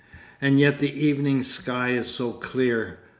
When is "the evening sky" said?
0.79-1.89